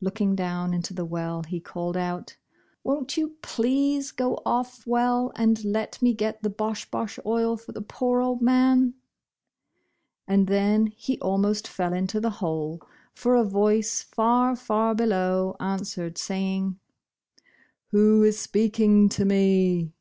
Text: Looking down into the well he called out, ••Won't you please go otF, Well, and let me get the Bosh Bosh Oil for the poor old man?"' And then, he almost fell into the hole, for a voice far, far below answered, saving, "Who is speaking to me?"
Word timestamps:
Looking 0.00 0.34
down 0.34 0.72
into 0.72 0.94
the 0.94 1.04
well 1.04 1.42
he 1.42 1.60
called 1.60 1.94
out, 1.94 2.38
••Won't 2.86 3.18
you 3.18 3.36
please 3.42 4.12
go 4.12 4.40
otF, 4.46 4.86
Well, 4.86 5.30
and 5.36 5.62
let 5.62 6.00
me 6.00 6.14
get 6.14 6.42
the 6.42 6.48
Bosh 6.48 6.90
Bosh 6.90 7.18
Oil 7.26 7.58
for 7.58 7.72
the 7.72 7.82
poor 7.82 8.22
old 8.22 8.40
man?"' 8.40 8.94
And 10.26 10.46
then, 10.46 10.86
he 10.86 11.18
almost 11.20 11.68
fell 11.68 11.92
into 11.92 12.18
the 12.18 12.30
hole, 12.40 12.80
for 13.14 13.36
a 13.36 13.44
voice 13.44 14.00
far, 14.00 14.56
far 14.56 14.94
below 14.94 15.54
answered, 15.60 16.16
saving, 16.16 16.78
"Who 17.88 18.22
is 18.22 18.40
speaking 18.40 19.10
to 19.10 19.26
me?" 19.26 19.92